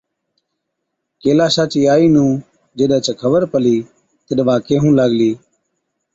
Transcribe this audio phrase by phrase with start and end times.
[1.21, 2.29] ڪيلاشا چِي آئِي نُون
[2.77, 3.77] جِڏ هچ خبر پلِي،
[4.25, 5.31] تِڏ وا ڪيهُون لاگلِي،